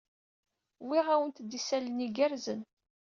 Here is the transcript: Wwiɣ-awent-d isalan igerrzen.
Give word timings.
Wwiɣ-awent-d 0.87 1.51
isalan 1.59 1.99
igerrzen. 2.07 2.61